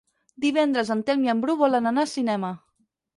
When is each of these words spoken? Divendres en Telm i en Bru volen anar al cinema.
Divendres 0.43 0.87
en 0.95 1.03
Telm 1.09 1.27
i 1.27 1.31
en 1.33 1.43
Bru 1.43 1.55
volen 1.59 1.91
anar 1.91 2.01
al 2.05 2.09
cinema. 2.15 2.51